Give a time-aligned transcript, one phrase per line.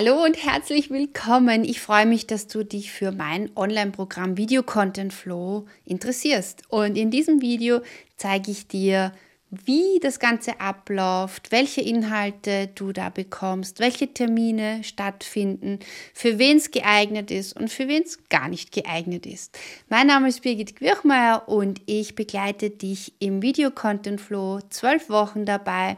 [0.00, 1.64] Hallo und herzlich willkommen.
[1.64, 6.62] Ich freue mich, dass du dich für mein Online-Programm Video Content Flow interessierst.
[6.68, 7.80] Und in diesem Video
[8.16, 9.12] zeige ich dir,
[9.50, 15.80] wie das Ganze abläuft, welche Inhalte du da bekommst, welche Termine stattfinden,
[16.14, 19.58] für wen es geeignet ist und für wen es gar nicht geeignet ist.
[19.88, 25.44] Mein Name ist Birgit Quirchmeier und ich begleite dich im Video Content Flow zwölf Wochen
[25.44, 25.96] dabei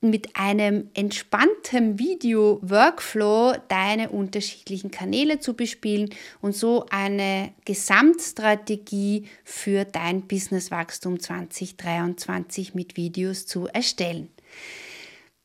[0.00, 10.22] mit einem entspannten Video-Workflow deine unterschiedlichen Kanäle zu bespielen und so eine Gesamtstrategie für dein
[10.22, 14.30] Businesswachstum 2023 mit Videos zu erstellen.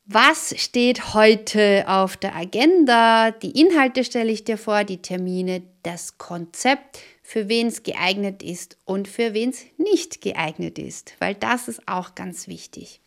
[0.08, 3.32] Was steht heute auf der Agenda?
[3.32, 8.78] Die Inhalte stelle ich dir vor, die Termine, das Konzept, für wen es geeignet ist
[8.86, 13.02] und für wen es nicht geeignet ist, weil das ist auch ganz wichtig.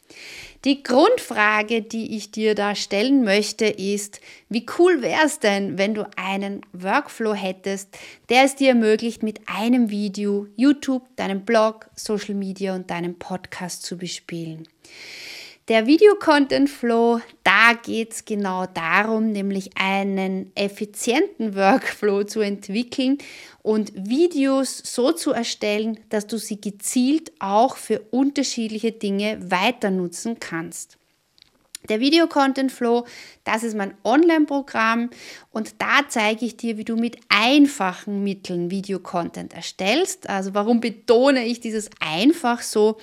[0.64, 5.94] Die Grundfrage, die ich dir da stellen möchte, ist, wie cool wäre es denn, wenn
[5.94, 7.96] du einen Workflow hättest,
[8.28, 13.82] der es dir ermöglicht, mit einem Video YouTube, deinem Blog, Social Media und deinem Podcast
[13.84, 14.66] zu bespielen.
[15.68, 23.18] Der Video-Content Flow, da geht es genau darum, nämlich einen effizienten Workflow zu entwickeln
[23.62, 30.40] und Videos so zu erstellen, dass du sie gezielt auch für unterschiedliche Dinge weiter nutzen
[30.40, 30.97] kannst.
[31.88, 33.06] Der Video Content Flow,
[33.44, 35.10] das ist mein Online-Programm
[35.50, 40.28] und da zeige ich dir, wie du mit einfachen Mitteln Video-Content erstellst.
[40.28, 42.98] Also warum betone ich dieses einfach so?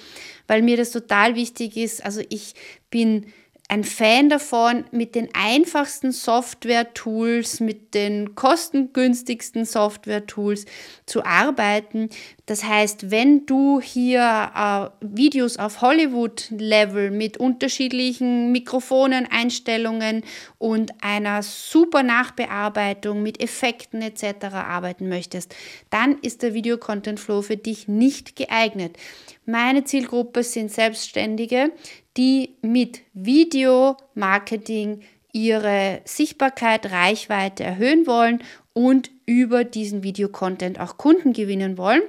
[0.47, 2.05] Weil mir das total wichtig ist.
[2.05, 2.53] Also ich
[2.89, 3.25] bin
[3.67, 10.65] ein Fan davon, mit den einfachsten Software-Tools, mit den kostengünstigsten Software-Tools
[11.07, 12.09] zu arbeiten.
[12.45, 20.23] Das heißt, wenn du hier äh, Videos auf Hollywood-Level mit unterschiedlichen Mikrofonen, Einstellungen
[20.59, 24.45] und einer super Nachbearbeitung mit Effekten etc.
[24.53, 25.55] arbeiten möchtest,
[25.89, 28.97] dann ist der Video-Content Flow für dich nicht geeignet.
[29.47, 31.71] Meine Zielgruppe sind Selbstständige,
[32.17, 38.41] die mit Video-Marketing ihre Sichtbarkeit, Reichweite erhöhen wollen
[38.73, 42.01] und über diesen Videocontent auch Kunden gewinnen wollen.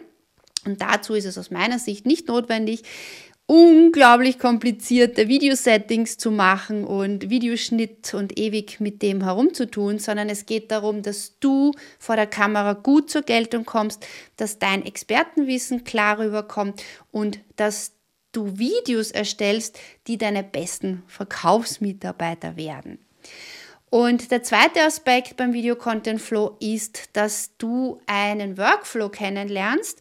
[0.64, 2.82] Und dazu ist es aus meiner Sicht nicht notwendig,
[3.46, 10.72] unglaublich komplizierte Videosettings zu machen und Videoschnitt und ewig mit dem herumzutun, sondern es geht
[10.72, 14.04] darum, dass du vor der Kamera gut zur Geltung kommst,
[14.36, 17.92] dass dein Expertenwissen klar rüberkommt und dass
[18.36, 22.98] du Videos erstellst, die deine besten Verkaufsmitarbeiter werden.
[23.88, 30.00] Und der zweite Aspekt beim Video Content Flow ist, dass du einen Workflow kennenlernst,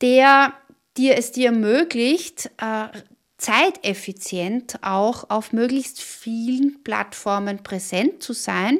[0.00, 0.54] der
[0.96, 2.88] dir es dir ermöglicht, äh,
[3.36, 8.78] zeiteffizient auch auf möglichst vielen Plattformen präsent zu sein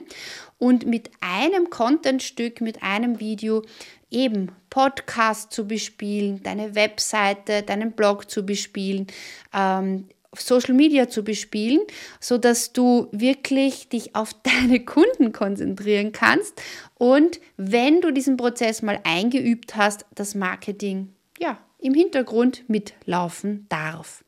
[0.58, 3.62] und mit einem Contentstück, mit einem Video
[4.10, 9.06] eben Podcast zu bespielen, deine Webseite, deinen Blog zu bespielen,
[9.54, 11.80] ähm, Social Media zu bespielen,
[12.20, 16.60] so dass du wirklich dich auf deine Kunden konzentrieren kannst
[16.96, 24.24] und wenn du diesen Prozess mal eingeübt hast, das Marketing ja im Hintergrund mitlaufen darf.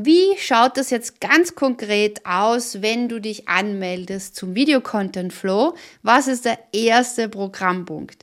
[0.00, 5.74] Wie schaut das jetzt ganz konkret aus, wenn du dich anmeldest zum Video Content Flow?
[6.04, 8.22] Was ist der erste Programmpunkt?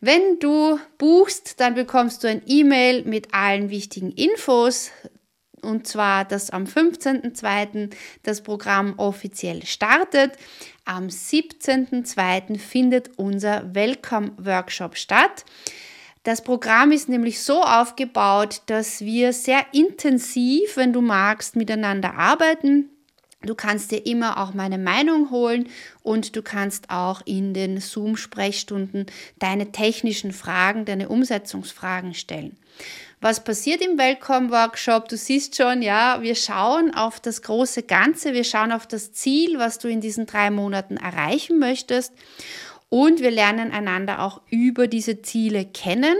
[0.00, 4.90] Wenn du buchst, dann bekommst du ein E-Mail mit allen wichtigen Infos.
[5.60, 7.90] Und zwar, dass am 15.02.
[8.24, 10.32] das Programm offiziell startet.
[10.84, 12.58] Am 17.02.
[12.58, 15.44] findet unser Welcome Workshop statt.
[16.22, 22.90] Das Programm ist nämlich so aufgebaut, dass wir sehr intensiv, wenn du magst, miteinander arbeiten.
[23.44, 25.68] Du kannst dir immer auch meine Meinung holen
[26.04, 29.06] und du kannst auch in den Zoom-Sprechstunden
[29.40, 32.56] deine technischen Fragen, deine Umsetzungsfragen stellen.
[33.20, 35.08] Was passiert im Welcome-Workshop?
[35.08, 39.58] Du siehst schon, ja, wir schauen auf das große Ganze, wir schauen auf das Ziel,
[39.58, 42.12] was du in diesen drei Monaten erreichen möchtest
[42.92, 46.14] und wir lernen einander auch über diese Ziele kennen.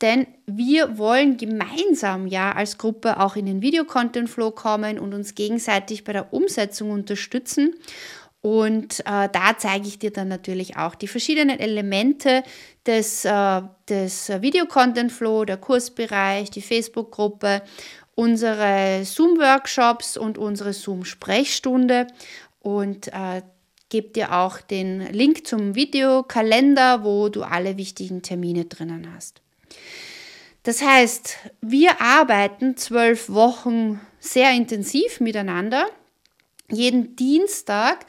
[0.00, 6.04] Denn wir wollen gemeinsam ja als Gruppe auch in den Video-Content-Flow kommen und uns gegenseitig
[6.04, 7.74] bei der Umsetzung unterstützen.
[8.42, 12.44] Und äh, da zeige ich dir dann natürlich auch die verschiedenen Elemente
[12.86, 17.62] des, äh, des Video-Content-Flow, der Kursbereich, die Facebook-Gruppe,
[18.14, 22.06] unsere Zoom-Workshops und unsere Zoom-Sprechstunde.
[22.60, 23.42] Und äh,
[23.94, 29.40] gebe dir auch den Link zum Videokalender, wo du alle wichtigen Termine drinnen hast.
[30.64, 35.86] Das heißt, wir arbeiten zwölf Wochen sehr intensiv miteinander.
[36.68, 38.04] Jeden Dienstag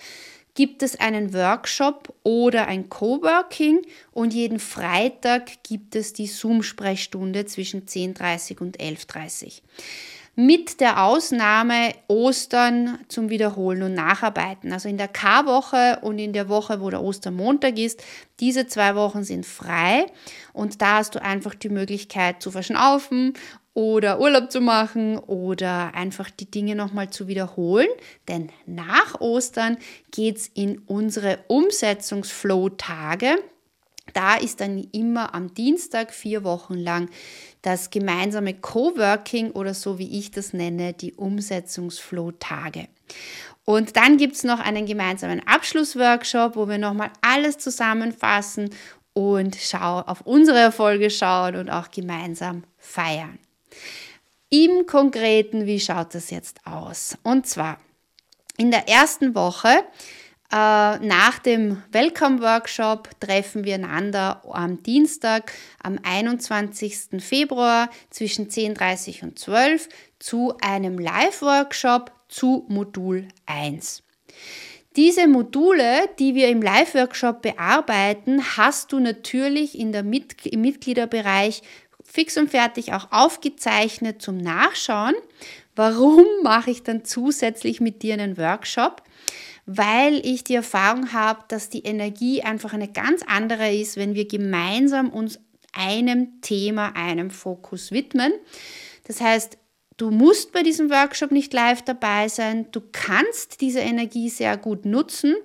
[0.56, 7.86] gibt es einen Workshop oder ein Coworking und jeden Freitag gibt es die Zoom-Sprechstunde zwischen
[7.86, 9.62] 10.30 und 11.30
[10.36, 14.74] mit der Ausnahme Ostern zum Wiederholen und Nacharbeiten.
[14.74, 18.04] Also in der K-Woche und in der Woche, wo der Ostermontag ist,
[18.40, 20.06] diese zwei Wochen sind frei
[20.54, 23.34] und da hast du einfach die Möglichkeit zu verschnaufen
[23.74, 27.88] oder Urlaub zu machen oder einfach die Dinge nochmal zu wiederholen.
[28.28, 29.78] Denn nach Ostern
[30.12, 33.38] geht es in unsere Umsetzungsflow-Tage.
[34.14, 37.10] Da ist dann immer am Dienstag vier Wochen lang
[37.66, 42.88] das gemeinsame Coworking oder so wie ich das nenne, die Umsetzungsflow-Tage.
[43.64, 48.70] Und dann gibt es noch einen gemeinsamen Abschlussworkshop, wo wir nochmal alles zusammenfassen
[49.14, 53.40] und schau, auf unsere Erfolge schauen und auch gemeinsam feiern.
[54.50, 57.18] Im Konkreten, wie schaut das jetzt aus?
[57.24, 57.80] Und zwar
[58.58, 59.84] in der ersten Woche
[60.52, 65.52] nach dem Welcome-Workshop treffen wir einander am Dienstag,
[65.82, 67.20] am 21.
[67.20, 69.90] Februar zwischen 10.30 und 12
[70.20, 74.04] zu einem Live-Workshop zu Modul 1.
[74.96, 81.64] Diese Module, die wir im Live-Workshop bearbeiten, hast du natürlich in der Mit im Mitgliederbereich
[82.06, 85.16] fix und fertig auch aufgezeichnet zum Nachschauen.
[85.76, 89.04] Warum mache ich dann zusätzlich mit dir einen Workshop?
[89.66, 94.28] weil ich die Erfahrung habe, dass die Energie einfach eine ganz andere ist, wenn wir
[94.28, 95.40] gemeinsam uns
[95.74, 98.32] einem Thema, einem Fokus widmen.
[99.06, 99.58] Das heißt,
[99.98, 104.86] du musst bei diesem Workshop nicht live dabei sein, du kannst diese Energie sehr gut
[104.86, 105.36] nutzen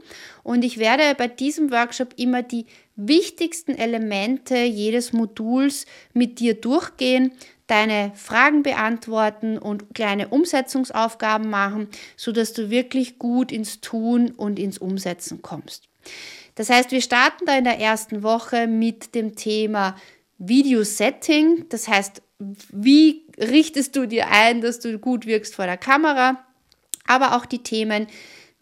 [0.42, 2.66] und ich werde bei diesem Workshop immer die
[2.96, 7.32] wichtigsten Elemente jedes Moduls mit dir durchgehen,
[7.70, 14.78] deine Fragen beantworten und kleine Umsetzungsaufgaben machen, sodass du wirklich gut ins Tun und ins
[14.78, 15.88] Umsetzen kommst.
[16.56, 19.96] Das heißt, wir starten da in der ersten Woche mit dem Thema
[20.38, 21.66] Video Setting.
[21.68, 22.22] Das heißt,
[22.70, 26.44] wie richtest du dir ein, dass du gut wirkst vor der Kamera,
[27.06, 28.06] aber auch die Themen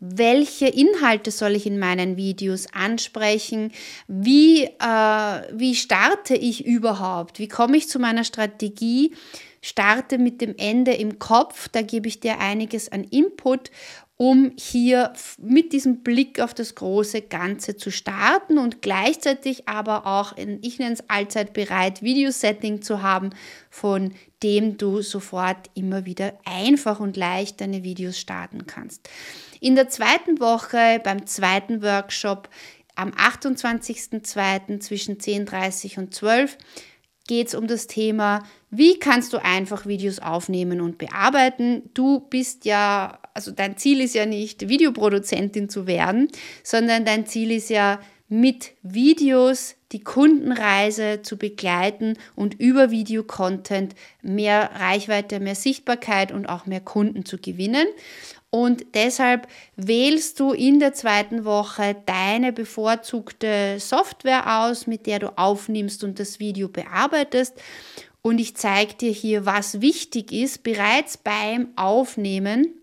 [0.01, 3.73] welche Inhalte soll ich in meinen Videos ansprechen,
[4.07, 9.15] wie, äh, wie starte ich überhaupt, wie komme ich zu meiner Strategie,
[9.61, 13.71] starte mit dem Ende im Kopf, da gebe ich dir einiges an Input
[14.19, 20.37] um hier mit diesem Blick auf das große Ganze zu starten und gleichzeitig aber auch,
[20.37, 23.31] in, ich nenne es allzeit bereit, Videosetting zu haben,
[23.71, 24.13] von
[24.43, 29.09] dem du sofort immer wieder einfach und leicht deine Videos starten kannst.
[29.61, 32.49] In der zweiten Woche, beim zweiten Workshop,
[32.95, 34.81] am 28.02.
[34.81, 36.57] zwischen 10.30 und 12
[37.29, 41.91] geht es um das Thema, wie kannst du einfach Videos aufnehmen und bearbeiten.
[41.95, 46.29] Du bist ja, also dein Ziel ist ja nicht, Videoproduzentin zu werden,
[46.65, 54.71] sondern dein Ziel ist ja, mit Videos die Kundenreise zu begleiten und über Videocontent mehr
[54.75, 57.87] Reichweite, mehr Sichtbarkeit und auch mehr Kunden zu gewinnen.
[58.51, 59.47] Und deshalb
[59.77, 66.19] wählst du in der zweiten Woche deine bevorzugte Software aus, mit der du aufnimmst und
[66.19, 67.55] das Video bearbeitest.
[68.21, 72.75] Und ich zeige dir hier, was wichtig ist, bereits beim Aufnehmen,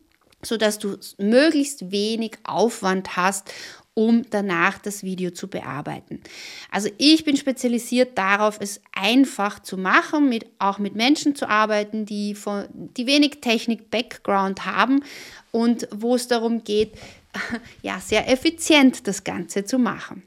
[0.42, 3.52] sodass du möglichst wenig Aufwand hast
[3.96, 6.22] um danach das Video zu bearbeiten.
[6.70, 12.06] Also ich bin spezialisiert darauf, es einfach zu machen, mit, auch mit Menschen zu arbeiten,
[12.06, 15.04] die, von, die wenig Technik-Background haben
[15.52, 16.94] und wo es darum geht,
[17.82, 20.24] ja, sehr effizient das Ganze zu machen.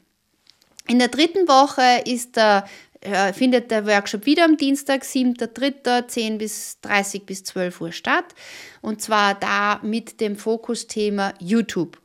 [0.88, 2.64] In der dritten Woche ist der
[3.00, 8.34] äh, findet der Workshop wieder am Dienstag, 7.3., 10 bis 30 bis 12 Uhr statt.
[8.80, 12.00] Und zwar da mit dem Fokusthema YouTube.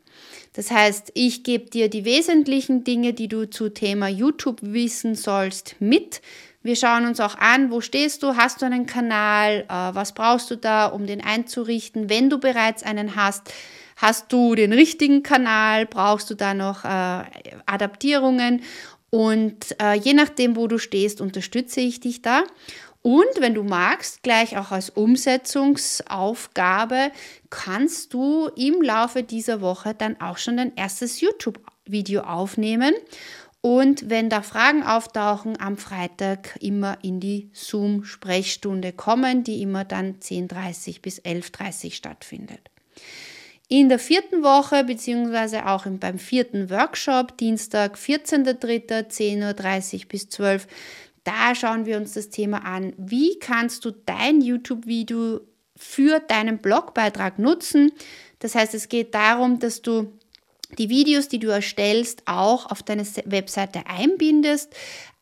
[0.53, 5.75] Das heißt, ich gebe dir die wesentlichen Dinge, die du zu Thema YouTube wissen sollst,
[5.79, 6.21] mit.
[6.61, 10.49] Wir schauen uns auch an, wo stehst du, hast du einen Kanal, äh, was brauchst
[10.49, 12.09] du da, um den einzurichten.
[12.09, 13.53] Wenn du bereits einen hast,
[13.97, 17.23] hast du den richtigen Kanal, brauchst du da noch äh,
[17.65, 18.61] Adaptierungen
[19.09, 22.45] und äh, je nachdem, wo du stehst, unterstütze ich dich da.
[23.03, 27.11] Und wenn du magst, gleich auch als Umsetzungsaufgabe,
[27.49, 32.93] kannst du im Laufe dieser Woche dann auch schon dein erstes YouTube-Video aufnehmen.
[33.59, 40.19] Und wenn da Fragen auftauchen, am Freitag immer in die Zoom-Sprechstunde kommen, die immer dann
[40.19, 42.69] 10.30 bis 11.30 stattfindet.
[43.67, 50.65] In der vierten Woche, beziehungsweise auch beim vierten Workshop, Dienstag, 14.03., 10.30 Uhr bis 12
[50.65, 50.71] Uhr,
[51.23, 52.93] da schauen wir uns das Thema an.
[52.97, 55.41] Wie kannst du dein YouTube-Video
[55.75, 57.91] für deinen Blogbeitrag nutzen?
[58.39, 60.11] Das heißt, es geht darum, dass du
[60.77, 64.73] die Videos, die du erstellst, auch auf deine Webseite einbindest.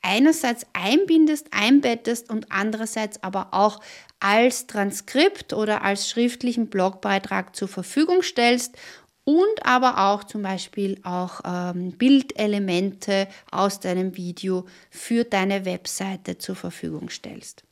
[0.02, 3.80] Einerseits einbindest, einbettest und andererseits aber auch
[4.20, 8.76] als Transkript oder als schriftlichen Blogbeitrag zur Verfügung stellst
[9.24, 16.56] und aber auch zum Beispiel auch ähm, Bildelemente aus deinem Video für deine Webseite zur
[16.56, 17.64] Verfügung stellst.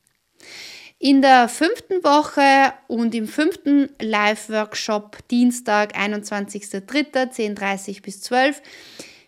[0.98, 8.60] In der fünften Woche und im fünften Live-Workshop Dienstag, 21.03., 10.30 bis 12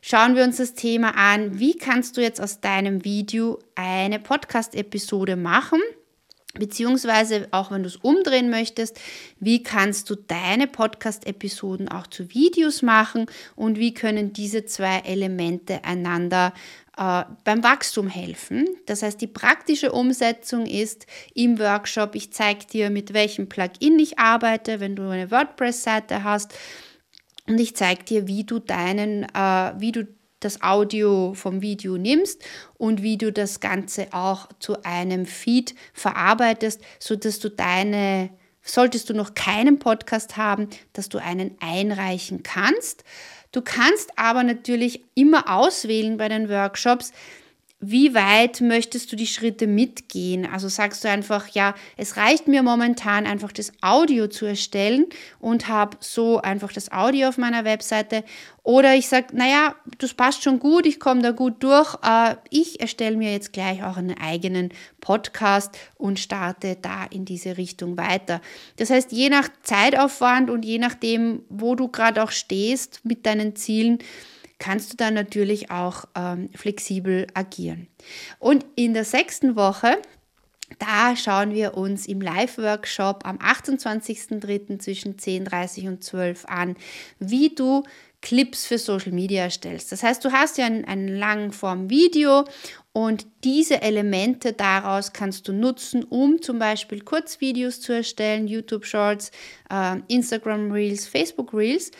[0.02, 5.36] schauen wir uns das Thema an, wie kannst du jetzt aus deinem Video eine Podcast-Episode
[5.36, 5.80] machen,
[6.54, 9.00] beziehungsweise auch wenn du es umdrehen möchtest,
[9.40, 15.84] wie kannst du deine Podcast-Episoden auch zu Videos machen und wie können diese zwei Elemente
[15.84, 16.52] einander
[16.98, 18.68] äh, beim Wachstum helfen.
[18.86, 24.18] Das heißt, die praktische Umsetzung ist im Workshop, ich zeige dir, mit welchem Plugin ich
[24.18, 26.52] arbeite, wenn du eine WordPress-Seite hast.
[27.48, 30.06] Und ich zeige dir, wie du deinen, äh, wie du
[30.44, 32.42] das Audio vom Video nimmst
[32.78, 38.30] und wie du das Ganze auch zu einem Feed verarbeitest, sodass du deine,
[38.62, 43.04] solltest du noch keinen Podcast haben, dass du einen einreichen kannst.
[43.52, 47.12] Du kannst aber natürlich immer auswählen bei den Workshops,
[47.84, 50.46] wie weit möchtest du die Schritte mitgehen?
[50.46, 55.06] Also sagst du einfach, ja, es reicht mir momentan einfach das Audio zu erstellen
[55.40, 58.22] und habe so einfach das Audio auf meiner Webseite.
[58.62, 61.96] Oder ich sage, naja, das passt schon gut, ich komme da gut durch.
[62.04, 64.70] Äh, ich erstelle mir jetzt gleich auch einen eigenen
[65.00, 68.40] Podcast und starte da in diese Richtung weiter.
[68.76, 73.56] Das heißt, je nach Zeitaufwand und je nachdem, wo du gerade auch stehst mit deinen
[73.56, 73.98] Zielen,
[74.62, 77.88] kannst du dann natürlich auch ähm, flexibel agieren.
[78.38, 79.98] Und in der sechsten Woche,
[80.78, 84.78] da schauen wir uns im Live-Workshop am 28.03.
[84.78, 86.76] zwischen 10.30 und 12 an,
[87.18, 87.82] wie du
[88.20, 89.90] Clips für Social Media erstellst.
[89.90, 92.44] Das heißt, du hast ja ein, ein Langform-Video
[92.92, 99.32] und diese Elemente daraus kannst du nutzen, um zum Beispiel Kurzvideos zu erstellen, YouTube Shorts,
[99.70, 101.90] äh, Instagram Reels, Facebook Reels.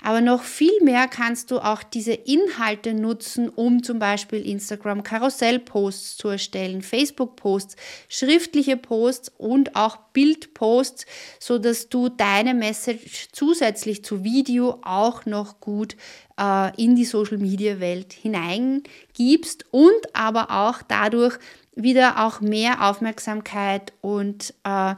[0.00, 6.16] Aber noch viel mehr kannst du auch diese Inhalte nutzen, um zum Beispiel Instagram Karussell-Posts
[6.16, 7.74] zu erstellen, Facebook-Posts,
[8.08, 11.04] schriftliche Posts und auch Bildposts,
[11.40, 15.96] so dass du deine Message zusätzlich zu Video auch noch gut
[16.38, 21.38] äh, in die Social-Media-Welt hineingibst und aber auch dadurch
[21.74, 24.94] wieder auch mehr Aufmerksamkeit und äh,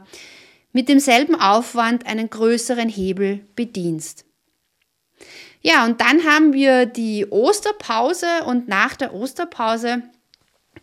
[0.73, 4.25] mit demselben Aufwand einen größeren Hebel bedienst.
[5.61, 10.01] Ja, und dann haben wir die Osterpause und nach der Osterpause,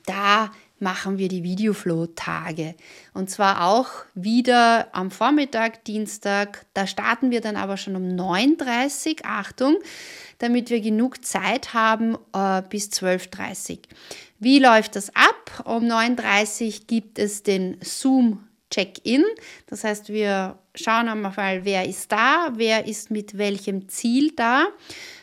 [0.07, 2.75] da machen wir die Videoflow-Tage.
[3.13, 6.67] Und zwar auch wieder am Vormittag, Dienstag.
[6.75, 9.77] Da starten wir dann aber schon um 9.30 Uhr, Achtung,
[10.39, 13.79] damit wir genug Zeit haben äh, bis 12.30 Uhr.
[14.39, 15.65] Wie läuft das ab?
[15.65, 19.25] Um 9.30 Uhr gibt es den Zoom Check-in.
[19.67, 24.67] Das heißt, wir schauen einmal, wer ist da, wer ist mit welchem Ziel da.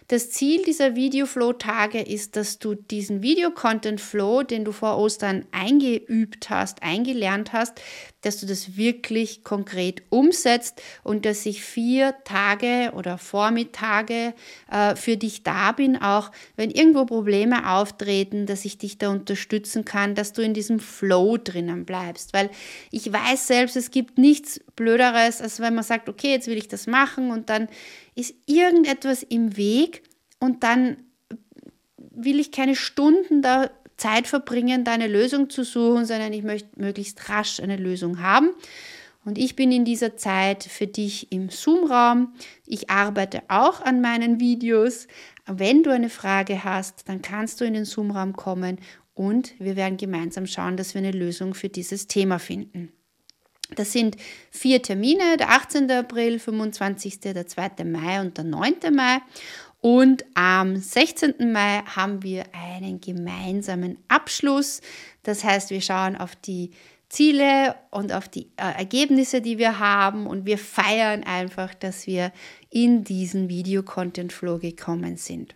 [0.07, 6.83] Das Ziel dieser Videoflow-Tage ist, dass du diesen Video-Content-Flow, den du vor Ostern eingeübt hast,
[6.83, 7.81] eingelernt hast,
[8.25, 14.34] dass du das wirklich konkret umsetzt und dass ich vier Tage oder Vormittage
[14.72, 19.86] äh, für dich da bin, auch wenn irgendwo Probleme auftreten, dass ich dich da unterstützen
[19.86, 22.34] kann, dass du in diesem Flow drinnen bleibst.
[22.34, 22.50] Weil
[22.91, 26.67] ich weiß selbst, es gibt nichts Blöderes, als wenn man sagt, okay, jetzt will ich
[26.67, 27.67] das machen und dann
[28.15, 30.03] ist irgendetwas im Weg
[30.39, 30.98] und dann
[31.98, 33.70] will ich keine Stunden da
[34.05, 38.51] Zeit verbringen, da eine Lösung zu suchen, sondern ich möchte möglichst rasch eine Lösung haben.
[39.24, 42.35] Und ich bin in dieser Zeit für dich im Zoom-Raum.
[42.67, 45.07] Ich arbeite auch an meinen Videos.
[45.47, 48.77] Wenn du eine Frage hast, dann kannst du in den Zoom-Raum kommen
[49.15, 52.91] und wir werden gemeinsam schauen, dass wir eine Lösung für dieses Thema finden.
[53.74, 54.17] Das sind
[54.51, 55.89] vier Termine, der 18.
[55.89, 57.83] April, 25., der 2.
[57.85, 58.75] Mai und der 9.
[58.93, 59.17] Mai.
[59.85, 61.51] Und am 16.
[61.53, 64.81] Mai haben wir einen gemeinsamen Abschluss.
[65.21, 66.71] Das heißt, wir schauen auf die
[67.07, 72.31] Ziele und auf die äh, Ergebnisse, die wir haben und wir feiern einfach, dass wir
[72.71, 75.53] in diesen Video-Content-Flow gekommen sind.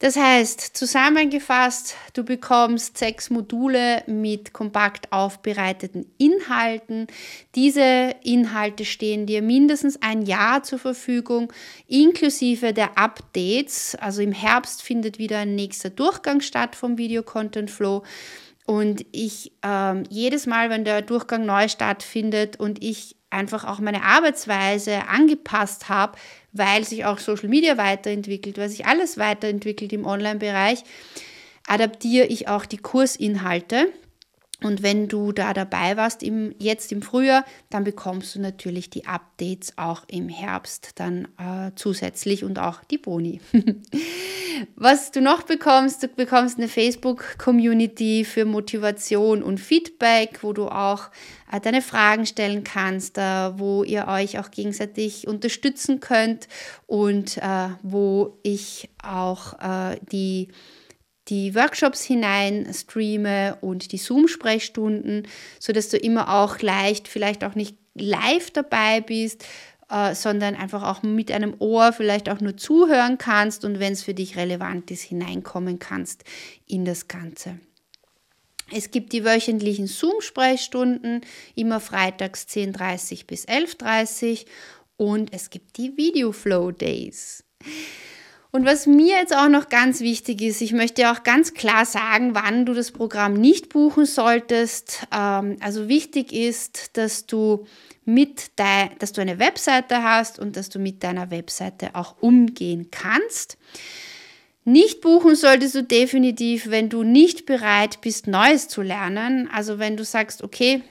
[0.00, 7.08] Das heißt, zusammengefasst, du bekommst sechs Module mit kompakt aufbereiteten Inhalten.
[7.56, 11.52] Diese Inhalte stehen dir mindestens ein Jahr zur Verfügung,
[11.88, 13.96] inklusive der Updates.
[13.96, 18.04] Also im Herbst findet wieder ein nächster Durchgang statt vom Video Content Flow.
[18.66, 24.02] Und ich ähm, jedes Mal, wenn der Durchgang neu stattfindet und ich einfach auch meine
[24.02, 26.18] Arbeitsweise angepasst habe,
[26.52, 30.82] weil sich auch Social Media weiterentwickelt, weil sich alles weiterentwickelt im Online-Bereich,
[31.66, 33.92] adaptiere ich auch die Kursinhalte
[34.60, 39.06] und wenn du da dabei warst, im, jetzt im Frühjahr, dann bekommst du natürlich die
[39.06, 43.40] Updates auch im Herbst dann äh, zusätzlich und auch die Boni.
[44.74, 51.10] Was du noch bekommst, du bekommst eine Facebook-Community für Motivation und Feedback, wo du auch
[51.52, 53.22] äh, deine Fragen stellen kannst, äh,
[53.58, 56.48] wo ihr euch auch gegenseitig unterstützen könnt
[56.88, 60.48] und äh, wo ich auch äh, die
[61.28, 65.26] die Workshops hinein streame und die Zoom-Sprechstunden,
[65.58, 69.44] sodass du immer auch leicht, vielleicht auch nicht live dabei bist,
[69.90, 74.02] äh, sondern einfach auch mit einem Ohr vielleicht auch nur zuhören kannst und wenn es
[74.02, 76.24] für dich relevant ist, hineinkommen kannst
[76.66, 77.58] in das Ganze.
[78.70, 81.22] Es gibt die wöchentlichen Zoom-Sprechstunden,
[81.54, 84.44] immer freitags 10.30 bis 11.30
[84.98, 87.44] und es gibt die Video Flow Days.
[88.58, 92.34] Und was mir jetzt auch noch ganz wichtig ist, ich möchte auch ganz klar sagen,
[92.34, 95.06] wann du das Programm nicht buchen solltest.
[95.16, 97.66] Ähm, also wichtig ist, dass du
[98.04, 102.88] mit dein, dass du eine Webseite hast und dass du mit deiner Webseite auch umgehen
[102.90, 103.58] kannst.
[104.64, 109.48] Nicht buchen solltest du definitiv, wenn du nicht bereit bist, Neues zu lernen.
[109.52, 110.82] Also wenn du sagst, okay,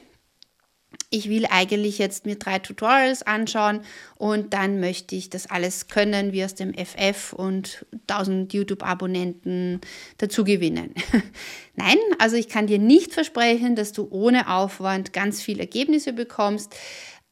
[1.10, 3.82] ich will eigentlich jetzt mir drei Tutorials anschauen
[4.18, 9.80] und dann möchte ich das alles können wie aus dem FF und 1000 YouTube-Abonnenten
[10.18, 10.94] dazu gewinnen.
[11.76, 16.76] Nein, also ich kann dir nicht versprechen, dass du ohne Aufwand ganz viele Ergebnisse bekommst.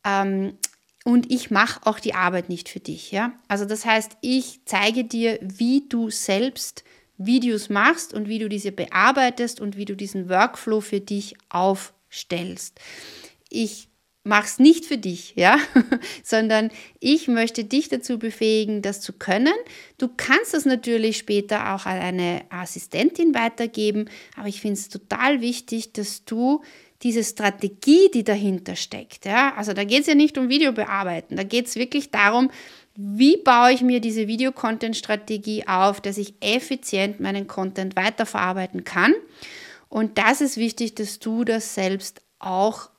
[0.05, 0.57] Ähm,
[1.03, 3.11] und ich mache auch die Arbeit nicht für dich.
[3.11, 3.33] Ja?
[3.47, 6.83] Also das heißt, ich zeige dir, wie du selbst
[7.17, 12.79] Videos machst und wie du diese bearbeitest und wie du diesen Workflow für dich aufstellst
[13.63, 13.89] ich
[14.25, 15.57] mache es nicht für dich, ja,
[16.23, 19.53] sondern ich möchte dich dazu befähigen, das zu können.
[19.97, 25.41] Du kannst das natürlich später auch an eine Assistentin weitergeben, aber ich finde es total
[25.41, 26.63] wichtig, dass du
[27.03, 31.35] diese Strategie, die dahinter steckt, ja, also da geht es ja nicht um Video bearbeiten,
[31.35, 32.49] da geht es wirklich darum,
[32.95, 39.13] wie baue ich mir diese Video-Content-Strategie auf, dass ich effizient meinen Content weiterverarbeiten kann.
[39.89, 42.89] Und das ist wichtig, dass du das selbst auch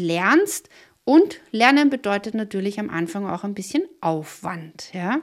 [0.00, 0.68] lernst.
[1.04, 4.90] Und Lernen bedeutet natürlich am Anfang auch ein bisschen Aufwand.
[4.92, 5.20] Ja?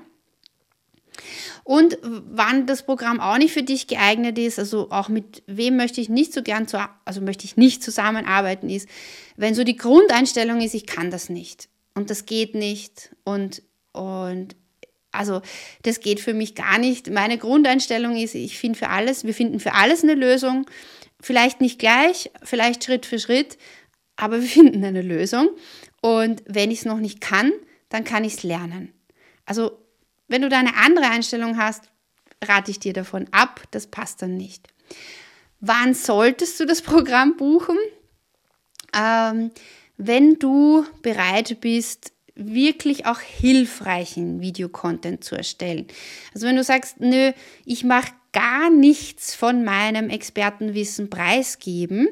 [1.64, 6.02] Und wann das Programm auch nicht für dich geeignet ist, also auch mit wem möchte
[6.02, 8.88] ich nicht so gern, zu, also möchte ich nicht zusammenarbeiten, ist,
[9.36, 13.64] wenn so die Grundeinstellung ist, ich kann das nicht und das geht nicht und,
[13.94, 14.56] und
[15.12, 15.42] also
[15.84, 17.10] das geht für mich gar nicht.
[17.10, 20.68] Meine Grundeinstellung ist, ich finde für alles, wir finden für alles eine Lösung,
[21.20, 23.58] vielleicht nicht gleich, vielleicht Schritt für Schritt,
[24.18, 25.50] aber wir finden eine Lösung.
[26.02, 27.52] Und wenn ich es noch nicht kann,
[27.90, 28.94] dann kann ich es lernen.
[29.46, 29.80] Also,
[30.28, 31.90] wenn du da eine andere Einstellung hast,
[32.44, 34.68] rate ich dir davon ab, das passt dann nicht.
[35.60, 37.78] Wann solltest du das Programm buchen?
[38.94, 39.52] Ähm,
[39.98, 45.88] wenn du bereit bist, wirklich auch hilfreichen Videocontent zu erstellen.
[46.34, 47.32] Also wenn du sagst, nö,
[47.66, 52.08] ich mache gar nichts von meinem Expertenwissen preisgeben,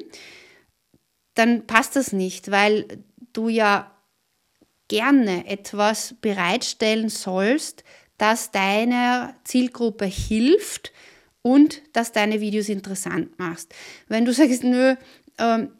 [1.36, 2.86] dann passt das nicht, weil
[3.32, 3.92] du ja
[4.88, 7.84] gerne etwas bereitstellen sollst,
[8.18, 10.92] das deiner Zielgruppe hilft
[11.42, 13.74] und das deine Videos interessant machst.
[14.08, 14.96] Wenn du sagst, nö,
[15.38, 15.70] ähm,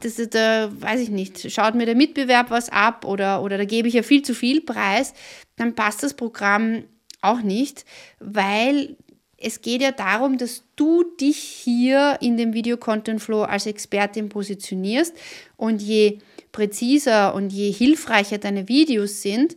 [0.00, 3.64] das ist, da weiß ich nicht, schaut mir der Mitbewerb was ab oder, oder da
[3.64, 5.12] gebe ich ja viel zu viel Preis,
[5.56, 6.84] dann passt das Programm
[7.20, 7.84] auch nicht,
[8.20, 8.96] weil
[9.40, 14.28] es geht ja darum, dass du dich hier in dem Video Content Flow als Expertin
[14.28, 15.14] positionierst
[15.56, 16.18] und je
[16.50, 19.56] präziser und je hilfreicher deine Videos sind,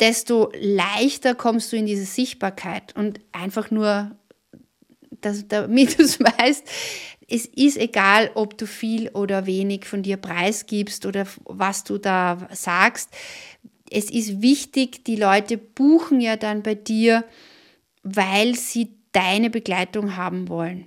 [0.00, 4.10] desto leichter kommst du in diese Sichtbarkeit und einfach nur,
[5.20, 6.64] dass, damit du es weißt,
[7.28, 12.48] es ist egal, ob du viel oder wenig von dir preisgibst oder was du da
[12.52, 13.10] sagst.
[13.88, 17.24] Es ist wichtig, die Leute buchen ja dann bei dir,
[18.02, 20.86] weil sie deine Begleitung haben wollen.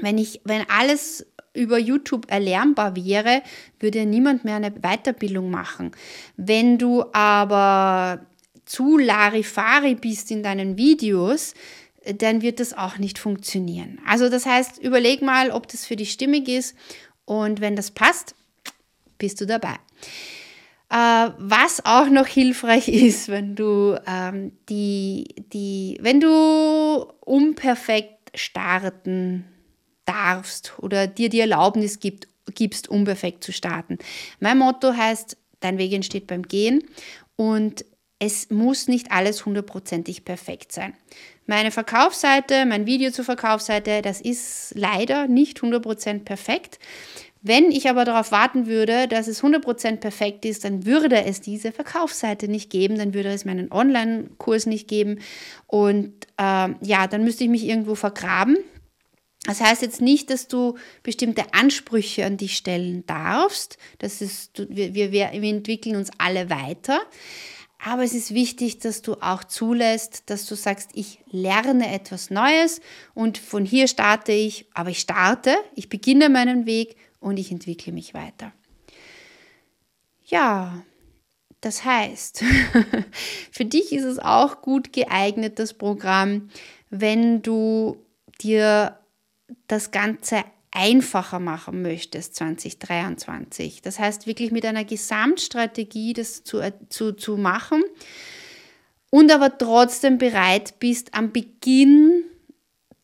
[0.00, 3.42] Wenn ich, wenn alles über YouTube erlernbar wäre,
[3.80, 5.92] würde niemand mehr eine Weiterbildung machen.
[6.36, 8.26] Wenn du aber
[8.64, 11.54] zu Larifari bist in deinen Videos,
[12.16, 13.98] dann wird das auch nicht funktionieren.
[14.06, 16.76] Also das heißt, überleg mal, ob das für dich stimmig ist
[17.24, 18.34] und wenn das passt,
[19.18, 19.74] bist du dabei.
[20.90, 29.44] Äh, was auch noch hilfreich ist, wenn du ähm, die, die, wenn du unperfekt starten
[30.04, 33.98] darfst oder dir die Erlaubnis gibt, gibst, unperfekt zu starten.
[34.40, 36.84] Mein Motto heißt, dein Weg entsteht beim Gehen
[37.36, 37.84] und
[38.18, 40.94] es muss nicht alles hundertprozentig perfekt sein.
[41.46, 46.78] Meine Verkaufsseite, mein Video zur Verkaufsseite, das ist leider nicht 100% perfekt.
[47.40, 51.70] Wenn ich aber darauf warten würde, dass es 100% perfekt ist, dann würde es diese
[51.70, 55.20] Verkaufsseite nicht geben, dann würde es meinen Online-Kurs nicht geben
[55.66, 58.56] und äh, ja, dann müsste ich mich irgendwo vergraben.
[59.44, 63.78] Das heißt jetzt nicht, dass du bestimmte Ansprüche an dich stellen darfst.
[63.98, 67.00] Das ist, wir, wir, wir entwickeln uns alle weiter.
[67.82, 72.80] Aber es ist wichtig, dass du auch zulässt, dass du sagst, ich lerne etwas Neues
[73.14, 77.92] und von hier starte ich, aber ich starte, ich beginne meinen Weg und ich entwickle
[77.92, 78.52] mich weiter.
[80.26, 80.82] Ja,
[81.60, 82.44] das heißt,
[83.50, 86.50] für dich ist es auch gut geeignet, das Programm,
[86.90, 87.96] wenn du
[88.40, 88.98] dir
[89.66, 93.82] das Ganze einfacher machen möchtest 2023.
[93.82, 97.82] Das heißt, wirklich mit einer Gesamtstrategie das zu, zu, zu machen
[99.10, 102.24] und aber trotzdem bereit bist, am Beginn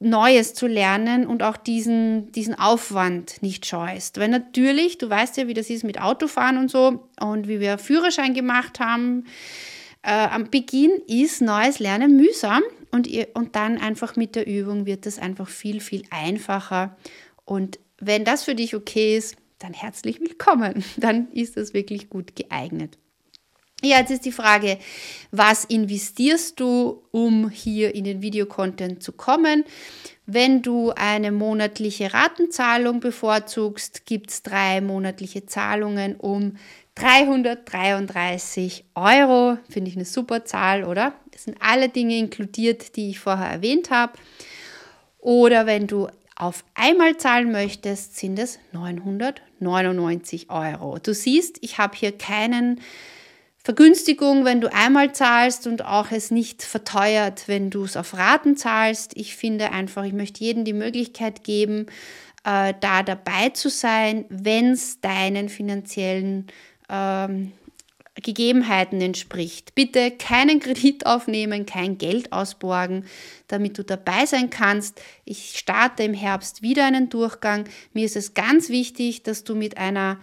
[0.04, 4.18] Neues zu lernen und auch diesen, diesen Aufwand nicht scheust.
[4.18, 7.78] Weil natürlich, du weißt ja, wie das ist mit Autofahren und so und wie wir
[7.78, 9.24] Führerschein gemacht haben.
[10.02, 14.86] Äh, am Beginn ist neues Lernen mühsam und, ihr, und dann einfach mit der Übung
[14.86, 16.96] wird das einfach viel, viel einfacher.
[17.44, 20.84] Und wenn das für dich okay ist, dann herzlich willkommen.
[20.96, 22.98] Dann ist das wirklich gut geeignet.
[23.84, 24.78] Ja, jetzt ist die Frage,
[25.30, 29.64] was investierst du, um hier in den Videocontent zu kommen?
[30.24, 36.56] Wenn du eine monatliche Ratenzahlung bevorzugst, gibt es drei monatliche Zahlungen um
[36.94, 39.58] 333 Euro.
[39.68, 41.12] Finde ich eine super Zahl, oder?
[41.32, 44.14] Das sind alle Dinge inkludiert, die ich vorher erwähnt habe.
[45.18, 50.96] Oder wenn du auf einmal zahlen möchtest, sind es 999 Euro.
[51.02, 52.80] Du siehst, ich habe hier keinen
[53.64, 58.58] Vergünstigung, wenn du einmal zahlst und auch es nicht verteuert, wenn du es auf Raten
[58.58, 59.16] zahlst.
[59.16, 61.86] Ich finde einfach, ich möchte jedem die Möglichkeit geben,
[62.44, 66.48] äh, da dabei zu sein, wenn es deinen finanziellen
[66.90, 67.52] ähm,
[68.22, 69.74] Gegebenheiten entspricht.
[69.74, 73.06] Bitte keinen Kredit aufnehmen, kein Geld ausborgen,
[73.48, 75.00] damit du dabei sein kannst.
[75.24, 77.64] Ich starte im Herbst wieder einen Durchgang.
[77.94, 80.20] Mir ist es ganz wichtig, dass du mit einer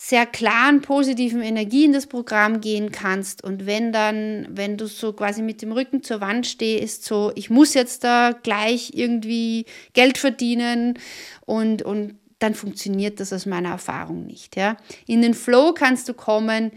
[0.00, 3.42] sehr klaren, positiven Energie in das Programm gehen kannst.
[3.42, 7.50] Und wenn dann, wenn du so quasi mit dem Rücken zur Wand stehst, so, ich
[7.50, 11.00] muss jetzt da gleich irgendwie Geld verdienen
[11.46, 14.54] und, und dann funktioniert das aus meiner Erfahrung nicht.
[14.54, 14.76] Ja.
[15.08, 16.70] In den Flow kannst du kommen,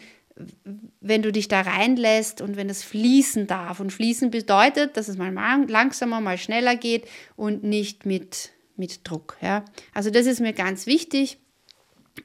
[0.99, 3.79] wenn du dich da reinlässt und wenn es fließen darf.
[3.79, 5.31] Und fließen bedeutet, dass es mal
[5.67, 7.05] langsamer, mal schneller geht
[7.36, 9.38] und nicht mit, mit Druck.
[9.41, 9.63] Ja.
[9.93, 11.38] Also das ist mir ganz wichtig.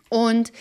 [0.08, 0.52] Und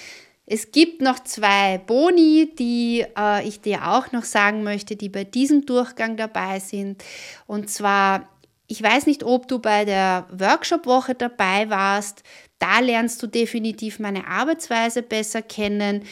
[0.48, 5.24] es gibt noch zwei Boni, die äh, ich dir auch noch sagen möchte, die bei
[5.24, 7.04] diesem Durchgang dabei sind.
[7.48, 8.30] Und zwar,
[8.68, 12.22] ich weiß nicht, ob du bei der Workshop-Woche dabei warst.
[12.60, 16.04] Da lernst du definitiv meine Arbeitsweise besser kennen.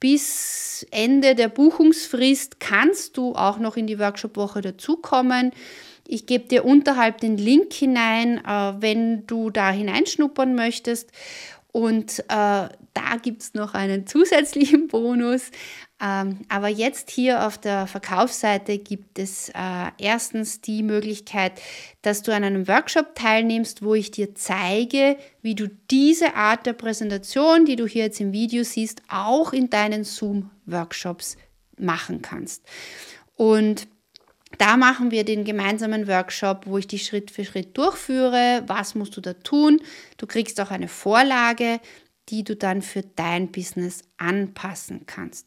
[0.00, 5.52] Bis Ende der Buchungsfrist kannst du auch noch in die Workshop-Woche dazukommen.
[6.06, 11.10] Ich gebe dir unterhalb den Link hinein, äh, wenn du da hineinschnuppern möchtest.
[11.72, 12.68] Und äh,
[12.98, 15.50] da gibt es noch einen zusätzlichen Bonus.
[16.00, 19.52] Ähm, aber jetzt hier auf der Verkaufsseite gibt es äh,
[19.98, 21.60] erstens die Möglichkeit,
[22.02, 26.72] dass du an einem Workshop teilnimmst, wo ich dir zeige, wie du diese Art der
[26.72, 31.36] Präsentation, die du hier jetzt im Video siehst, auch in deinen Zoom-Workshops
[31.78, 32.64] machen kannst.
[33.34, 33.88] Und
[34.56, 38.62] da machen wir den gemeinsamen Workshop, wo ich dich Schritt für Schritt durchführe.
[38.66, 39.80] Was musst du da tun?
[40.16, 41.80] Du kriegst auch eine Vorlage,
[42.28, 45.46] die du dann für dein Business anpassen kannst.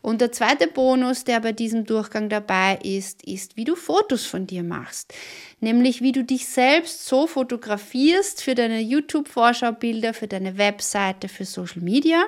[0.00, 4.46] Und der zweite Bonus, der bei diesem Durchgang dabei ist, ist, wie du Fotos von
[4.46, 5.12] dir machst.
[5.60, 11.82] Nämlich, wie du dich selbst so fotografierst für deine YouTube-Vorschaubilder, für deine Webseite, für Social
[11.82, 12.24] Media.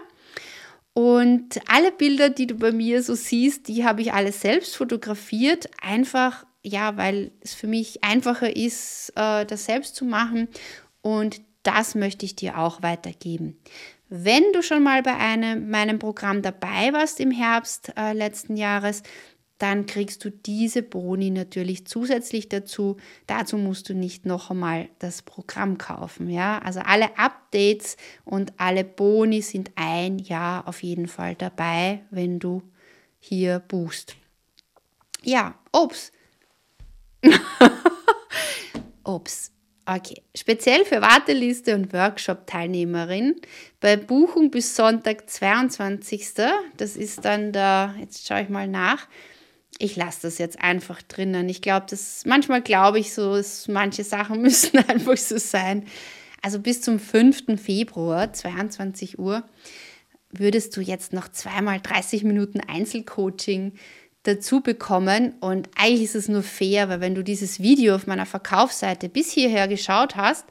[0.93, 5.69] Und alle Bilder, die du bei mir so siehst, die habe ich alle selbst fotografiert,
[5.83, 10.49] einfach ja, weil es für mich einfacher ist, äh, das selbst zu machen.
[11.03, 13.59] Und das möchte ich dir auch weitergeben.
[14.09, 19.03] Wenn du schon mal bei einem, meinem Programm dabei warst im Herbst äh, letzten Jahres,
[19.59, 22.97] dann kriegst du diese Boni natürlich zusätzlich dazu.
[23.27, 26.29] Dazu musst du nicht noch einmal das Programm kaufen.
[26.29, 26.59] Ja?
[26.59, 32.63] Also alle Updates und alle Boni sind ein Jahr auf jeden Fall dabei, wenn du
[33.19, 34.17] hier buchst.
[35.23, 36.13] Ja, Obst.
[39.05, 39.54] Obst.
[39.87, 43.37] Okay, speziell für Warteliste und Workshop-Teilnehmerin
[43.81, 46.27] bei Buchung bis Sonntag 22.
[46.79, 49.07] Das ist dann der, jetzt schaue ich mal nach.
[49.79, 51.51] Ich lasse das jetzt einfach drinnen.
[51.51, 55.85] Ich glaube, das manchmal glaube ich so, dass manche Sachen müssen einfach so sein.
[56.41, 57.61] Also bis zum 5.
[57.63, 59.45] Februar, 22 Uhr,
[60.31, 63.73] würdest du jetzt noch zweimal 30 Minuten Einzelcoaching
[64.25, 65.35] dazu bekommen.
[65.41, 69.31] Und eigentlich ist es nur fair, weil wenn du dieses Video auf meiner Verkaufsseite bis
[69.31, 70.45] hierher geschaut hast,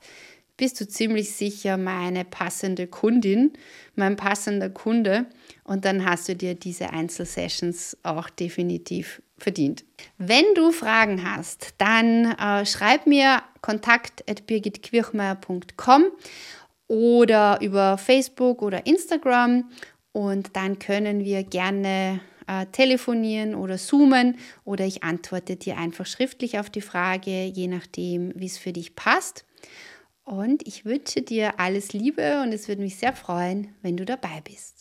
[0.55, 3.53] bist du ziemlich sicher meine passende Kundin,
[3.95, 5.25] mein passender Kunde.
[5.63, 9.83] Und dann hast du dir diese Einzelsessions auch definitiv verdient.
[10.17, 16.05] Wenn du Fragen hast, dann äh, schreib mir kontakt at birgitquirchmeier.com
[16.87, 19.69] oder über Facebook oder Instagram
[20.11, 26.59] und dann können wir gerne äh, telefonieren oder zoomen oder ich antworte dir einfach schriftlich
[26.59, 29.45] auf die Frage, je nachdem, wie es für dich passt.
[30.25, 34.41] Und ich wünsche dir alles Liebe und es würde mich sehr freuen, wenn du dabei
[34.43, 34.72] bist.